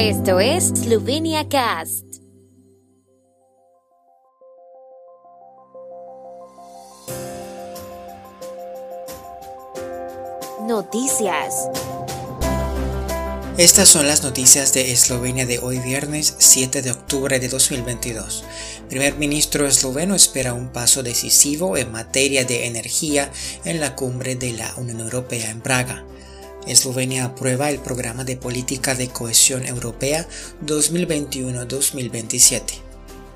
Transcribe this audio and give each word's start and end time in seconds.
Esto 0.00 0.38
es 0.38 0.68
Slovenia 0.68 1.48
Cast. 1.48 2.04
Noticias. 10.68 11.68
Estas 13.56 13.88
son 13.88 14.06
las 14.06 14.22
noticias 14.22 14.72
de 14.72 14.92
Eslovenia 14.92 15.46
de 15.46 15.58
hoy 15.58 15.80
viernes 15.80 16.32
7 16.38 16.80
de 16.80 16.92
octubre 16.92 17.40
de 17.40 17.48
2022. 17.48 18.44
Primer 18.88 19.16
ministro 19.16 19.66
esloveno 19.66 20.14
espera 20.14 20.54
un 20.54 20.68
paso 20.68 21.02
decisivo 21.02 21.76
en 21.76 21.90
materia 21.90 22.44
de 22.44 22.66
energía 22.66 23.32
en 23.64 23.80
la 23.80 23.96
cumbre 23.96 24.36
de 24.36 24.52
la 24.52 24.72
Unión 24.76 25.00
Europea 25.00 25.50
en 25.50 25.60
Praga. 25.60 26.04
Eslovenia 26.68 27.24
aprueba 27.24 27.70
el 27.70 27.78
programa 27.78 28.24
de 28.24 28.36
política 28.36 28.94
de 28.94 29.08
cohesión 29.08 29.66
europea 29.66 30.28
2021-2027. 30.64 32.62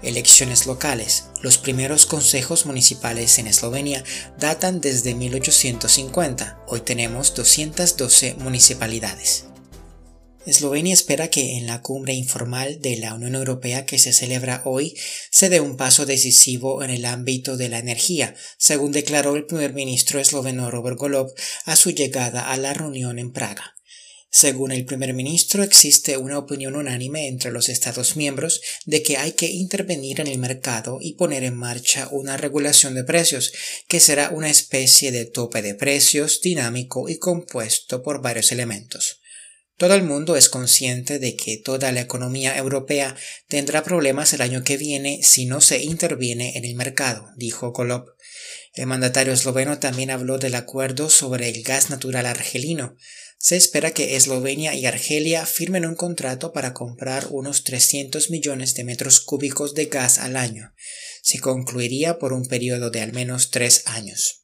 Elecciones 0.03 0.67
locales. 0.67 1.27
Los 1.43 1.59
primeros 1.59 2.07
consejos 2.07 2.67
municipales 2.67 3.39
en 3.39 3.47
Eslovenia 3.47 4.03
datan 4.39 4.81
desde 4.81 5.15
1850. 5.15 6.59
Hoy 6.67 6.81
tenemos 6.81 7.35
212 7.35 8.35
municipalidades. 8.39 9.52
Eslovenia 10.45 10.93
espera 10.93 11.29
que 11.29 11.57
en 11.57 11.69
la 11.69 11.83
cumbre 11.83 12.15
informal 12.15 12.81
de 12.81 12.97
la 12.97 13.15
Unión 13.15 13.37
Europea 13.37 13.87
que 13.87 14.01
se 14.01 14.13
celebra 14.13 14.63
hoy 14.65 14.99
se 15.31 15.49
dé 15.49 15.61
un 15.61 15.77
paso 15.77 16.05
decisivo 16.05 16.83
en 16.83 16.91
el 16.91 17.05
ámbito 17.05 17.57
de 17.57 17.69
la 17.69 17.79
energía, 17.79 18.35
según 18.59 18.91
declaró 18.91 19.37
el 19.37 19.47
primer 19.47 19.73
ministro 19.73 20.19
esloveno 20.19 20.69
Robert 20.69 20.99
Golob 20.99 21.33
a 21.65 21.77
su 21.77 21.93
llegada 21.93 22.51
a 22.51 22.57
la 22.57 22.75
reunión 22.75 23.21
en 23.21 23.31
Praga. 23.31 23.77
Según 24.31 24.73
el 24.73 24.85
primer 24.85 25.15
ministro, 25.15 25.63
existe 25.63 26.17
una 26.17 26.39
opinión 26.39 26.75
unánime 26.75 27.29
entre 27.29 27.53
los 27.53 27.69
Estados 27.69 28.17
miembros 28.17 28.63
de 28.85 29.05
que 29.05 29.19
hay 29.19 29.33
que 29.33 29.47
intervenir 29.47 30.21
en 30.21 30.27
el 30.27 30.39
mercado 30.39 30.99
y 31.01 31.13
poner 31.13 31.45
en 31.45 31.55
marcha 31.55 32.09
una 32.11 32.37
regulación 32.37 32.95
de 32.95 33.05
precios, 33.05 33.53
que 33.87 34.01
será 34.01 34.31
una 34.31 34.51
especie 34.51 35.13
de 35.13 35.25
tope 35.25 35.63
de 35.63 35.77
precios 35.77 36.41
dinámico 36.41 37.09
y 37.09 37.19
compuesto 37.19 38.03
por 38.03 38.23
varios 38.23 38.51
elementos. 38.51 39.22
Todo 39.83 39.97
el 39.97 40.05
mundo 40.05 40.37
es 40.37 40.49
consciente 40.49 41.19
de 41.19 41.35
que 41.35 41.57
toda 41.57 41.91
la 41.91 42.03
economía 42.03 42.57
europea 42.57 43.17
tendrá 43.49 43.83
problemas 43.83 44.33
el 44.33 44.41
año 44.41 44.63
que 44.63 44.77
viene 44.77 45.19
si 45.25 45.45
no 45.45 45.61
se 45.61 45.83
interviene 45.83 46.57
en 46.57 46.65
el 46.65 46.77
mercado, 46.77 47.31
dijo 47.37 47.73
Kolob. 47.73 48.07
El 48.75 48.87
mandatario 48.87 49.33
esloveno 49.33 49.81
también 49.81 50.13
habló 50.13 50.39
del 50.39 50.55
acuerdo 50.55 51.11
sobre 51.11 51.49
el 51.49 51.65
gas 51.65 51.91
natural 51.91 52.27
argelino. 52.27 52.95
Se 53.39 53.57
espera 53.57 53.91
que 53.91 54.15
Eslovenia 54.15 54.73
y 54.77 54.87
Argelia 54.87 55.47
firmen 55.47 55.85
un 55.85 55.97
contrato 55.97 56.53
para 56.53 56.75
comprar 56.75 57.27
unos 57.31 57.65
300 57.65 58.31
millones 58.31 58.75
de 58.75 58.85
metros 58.85 59.19
cúbicos 59.19 59.75
de 59.75 59.87
gas 59.87 60.19
al 60.19 60.37
año. 60.37 60.73
Se 61.23 61.41
concluiría 61.41 62.21
por 62.21 62.33
un 62.33 62.47
periodo 62.47 62.91
de 62.91 63.01
al 63.01 63.13
menos 63.13 63.51
tres 63.51 63.83
años. 63.87 64.42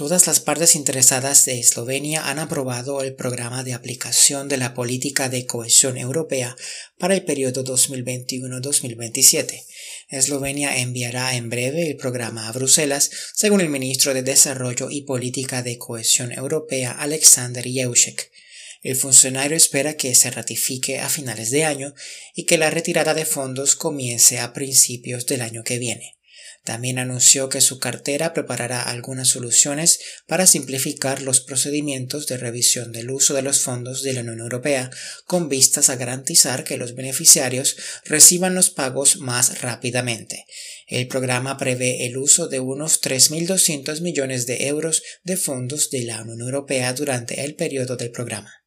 Todas 0.00 0.26
las 0.26 0.40
partes 0.40 0.76
interesadas 0.76 1.44
de 1.44 1.60
Eslovenia 1.60 2.30
han 2.30 2.38
aprobado 2.38 3.02
el 3.02 3.14
programa 3.14 3.62
de 3.64 3.74
aplicación 3.74 4.48
de 4.48 4.56
la 4.56 4.72
política 4.72 5.28
de 5.28 5.44
cohesión 5.44 5.98
europea 5.98 6.56
para 6.96 7.12
el 7.12 7.22
periodo 7.22 7.62
2021-2027. 7.64 9.62
Eslovenia 10.08 10.78
enviará 10.78 11.36
en 11.36 11.50
breve 11.50 11.86
el 11.86 11.98
programa 11.98 12.48
a 12.48 12.52
Bruselas, 12.52 13.10
según 13.34 13.60
el 13.60 13.68
ministro 13.68 14.14
de 14.14 14.22
Desarrollo 14.22 14.88
y 14.88 15.02
Política 15.02 15.62
de 15.62 15.76
Cohesión 15.76 16.32
Europea 16.32 16.92
Alexander 16.92 17.66
Jeuschek. 17.66 18.32
El 18.80 18.96
funcionario 18.96 19.54
espera 19.54 19.98
que 19.98 20.14
se 20.14 20.30
ratifique 20.30 20.98
a 20.98 21.10
finales 21.10 21.50
de 21.50 21.66
año 21.66 21.92
y 22.34 22.44
que 22.44 22.56
la 22.56 22.70
retirada 22.70 23.12
de 23.12 23.26
fondos 23.26 23.76
comience 23.76 24.38
a 24.38 24.54
principios 24.54 25.26
del 25.26 25.42
año 25.42 25.62
que 25.62 25.78
viene. 25.78 26.19
También 26.62 26.98
anunció 26.98 27.48
que 27.48 27.62
su 27.62 27.78
cartera 27.78 28.34
preparará 28.34 28.82
algunas 28.82 29.28
soluciones 29.28 29.98
para 30.26 30.46
simplificar 30.46 31.22
los 31.22 31.40
procedimientos 31.40 32.26
de 32.26 32.36
revisión 32.36 32.92
del 32.92 33.10
uso 33.10 33.32
de 33.32 33.40
los 33.42 33.60
fondos 33.60 34.02
de 34.02 34.12
la 34.12 34.20
Unión 34.20 34.40
Europea, 34.40 34.90
con 35.24 35.48
vistas 35.48 35.88
a 35.88 35.96
garantizar 35.96 36.64
que 36.64 36.76
los 36.76 36.94
beneficiarios 36.94 37.76
reciban 38.04 38.54
los 38.54 38.68
pagos 38.68 39.16
más 39.16 39.62
rápidamente. 39.62 40.44
El 40.86 41.08
programa 41.08 41.56
prevé 41.56 42.06
el 42.06 42.18
uso 42.18 42.48
de 42.48 42.60
unos 42.60 43.00
3.200 43.00 44.02
millones 44.02 44.46
de 44.46 44.66
euros 44.66 45.02
de 45.22 45.38
fondos 45.38 45.88
de 45.88 46.02
la 46.02 46.20
Unión 46.20 46.40
Europea 46.40 46.92
durante 46.92 47.44
el 47.44 47.54
periodo 47.54 47.96
del 47.96 48.10
programa. 48.10 48.59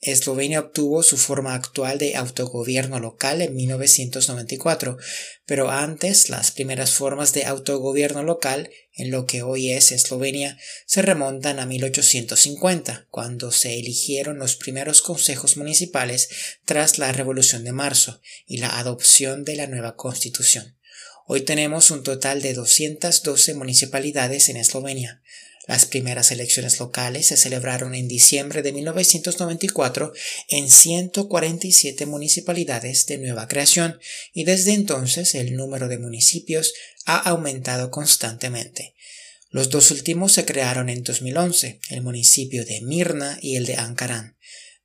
Eslovenia 0.00 0.60
obtuvo 0.60 1.02
su 1.02 1.16
forma 1.16 1.54
actual 1.54 1.98
de 1.98 2.16
autogobierno 2.16 3.00
local 3.00 3.40
en 3.40 3.54
1994, 3.54 4.98
pero 5.46 5.70
antes 5.70 6.28
las 6.28 6.50
primeras 6.50 6.92
formas 6.92 7.32
de 7.32 7.44
autogobierno 7.44 8.22
local 8.22 8.70
en 8.92 9.10
lo 9.10 9.26
que 9.26 9.42
hoy 9.42 9.72
es 9.72 9.92
Eslovenia 9.92 10.58
se 10.86 11.02
remontan 11.02 11.58
a 11.58 11.66
1850, 11.66 13.06
cuando 13.10 13.50
se 13.52 13.78
eligieron 13.78 14.38
los 14.38 14.56
primeros 14.56 15.02
consejos 15.02 15.56
municipales 15.56 16.28
tras 16.64 16.98
la 16.98 17.10
Revolución 17.12 17.64
de 17.64 17.72
Marzo 17.72 18.20
y 18.46 18.58
la 18.58 18.78
adopción 18.78 19.44
de 19.44 19.56
la 19.56 19.66
nueva 19.66 19.96
Constitución. 19.96 20.76
Hoy 21.26 21.40
tenemos 21.40 21.90
un 21.90 22.04
total 22.04 22.40
de 22.40 22.54
212 22.54 23.54
municipalidades 23.54 24.48
en 24.48 24.58
Eslovenia. 24.58 25.22
Las 25.66 25.84
primeras 25.84 26.30
elecciones 26.30 26.78
locales 26.78 27.26
se 27.26 27.36
celebraron 27.36 27.94
en 27.94 28.06
diciembre 28.06 28.62
de 28.62 28.72
1994 28.72 30.12
en 30.48 30.70
147 30.70 32.06
municipalidades 32.06 33.06
de 33.06 33.18
nueva 33.18 33.48
creación 33.48 33.98
y 34.32 34.44
desde 34.44 34.74
entonces 34.74 35.34
el 35.34 35.56
número 35.56 35.88
de 35.88 35.98
municipios 35.98 36.72
ha 37.04 37.16
aumentado 37.16 37.90
constantemente. 37.90 38.94
Los 39.50 39.70
dos 39.70 39.90
últimos 39.90 40.32
se 40.32 40.44
crearon 40.44 40.88
en 40.88 41.02
2011, 41.02 41.80
el 41.90 42.02
municipio 42.02 42.64
de 42.64 42.80
Mirna 42.82 43.38
y 43.42 43.56
el 43.56 43.66
de 43.66 43.76
Ankaran. 43.76 44.36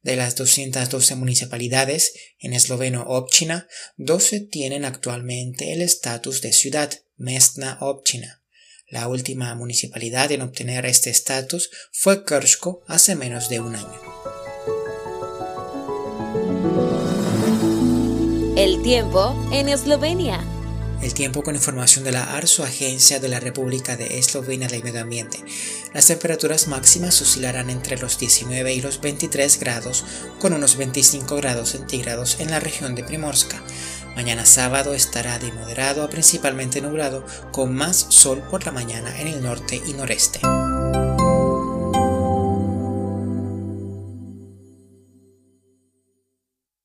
De 0.02 0.16
las 0.16 0.36
212 0.36 1.14
municipalidades, 1.16 2.14
en 2.40 2.54
esloveno 2.54 3.04
Opchina, 3.04 3.68
12 3.98 4.40
tienen 4.40 4.84
actualmente 4.86 5.74
el 5.74 5.82
estatus 5.82 6.42
de 6.42 6.54
ciudad, 6.54 6.92
Mestna 7.18 7.78
Opchina. 7.82 8.41
La 8.92 9.08
última 9.08 9.56
municipalidad 9.56 10.34
en 10.34 10.42
obtener 10.42 10.86
este 10.86 11.10
estatus 11.10 11.72
fue 11.94 12.26
Krško 12.26 12.84
hace 12.88 13.16
menos 13.16 13.48
de 13.48 13.62
un 13.62 13.76
año. 13.76 14.02
El 18.58 18.84
tiempo 18.84 19.34
en 19.54 19.70
Eslovenia. 19.70 20.44
El 21.02 21.14
tiempo 21.14 21.42
con 21.42 21.56
información 21.56 22.04
de 22.04 22.12
la 22.12 22.36
ARSO, 22.36 22.66
Agencia 22.66 23.22
de 23.22 23.30
la 23.30 23.40
República 23.40 23.96
de 23.96 24.20
Eslovenia 24.20 24.68
del 24.68 24.84
Medio 24.84 25.02
Ambiente. 25.02 25.40
Las 25.94 26.08
temperaturas 26.08 26.68
máximas 26.68 27.20
oscilarán 27.22 27.70
entre 27.70 27.98
los 27.98 28.20
19 28.20 28.74
y 28.74 28.82
los 28.82 29.00
23 29.00 29.58
grados, 29.58 30.04
con 30.38 30.52
unos 30.52 30.76
25 30.76 31.38
grados 31.38 31.70
centígrados 31.70 32.42
en 32.42 32.52
la 32.52 32.60
región 32.60 32.94
de 32.94 33.06
Primorska. 33.06 33.64
Mañana 34.16 34.46
sábado 34.46 34.94
estará 34.94 35.40
de 35.40 35.52
moderado 35.54 36.04
a 36.04 36.10
principalmente 36.10 36.82
nublado, 36.82 37.26
con 37.52 37.74
más 37.74 38.08
sol 38.10 38.44
por 38.50 38.66
la 38.66 38.72
mañana 38.72 39.18
en 39.20 39.28
el 39.28 39.42
norte 39.42 39.82
y 39.86 39.94
noreste. 39.94 40.40